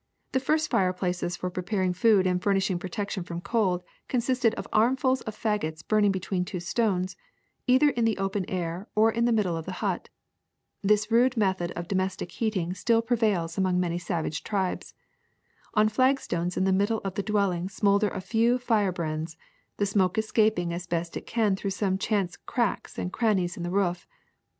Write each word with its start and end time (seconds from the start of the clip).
The 0.31 0.39
first 0.39 0.71
fireplaces 0.71 1.35
for 1.37 1.51
preparing 1.51 1.93
food 1.93 2.25
and 2.25 2.41
furnishing 2.41 2.79
protection 2.79 3.23
from 3.23 3.39
cold 3.39 3.83
consisted 4.07 4.55
of 4.55 4.67
armfuls 4.73 5.21
of 5.21 5.35
fagots 5.35 5.87
burning 5.87 6.11
between 6.11 6.43
two 6.43 6.59
stones, 6.59 7.15
either 7.67 7.91
in 7.91 8.03
the 8.03 8.17
open 8.17 8.43
air 8.49 8.87
or 8.95 9.11
in 9.11 9.25
the 9.25 9.31
middle 9.31 9.55
of 9.55 9.67
the 9.67 9.73
hut. 9.85 10.09
This 10.81 11.11
rude 11.11 11.37
method 11.37 11.69
of 11.73 11.87
domestic 11.87 12.31
heating 12.31 12.73
still 12.73 13.03
pre 13.03 13.15
vails 13.15 13.59
among 13.59 13.79
many 13.79 13.99
savage 13.99 14.43
tribes. 14.43 14.95
On 15.75 15.87
flagstones 15.87 16.57
in 16.57 16.63
the 16.63 16.73
middle 16.73 17.01
of 17.03 17.13
the 17.13 17.21
dwelling 17.21 17.69
smolder 17.69 18.09
a 18.09 18.21
few 18.21 18.57
firebrands, 18.57 19.37
the 19.77 19.85
smoke 19.85 20.17
escaping 20.17 20.73
as 20.73 20.87
best 20.87 21.15
it 21.15 21.27
can 21.27 21.55
through 21.55 21.69
some 21.77 21.99
chance 21.99 22.37
cracks 22.37 22.97
and 22.97 23.13
crannies 23.13 23.55
in 23.55 23.61
the 23.61 23.69
roof. 23.69 24.07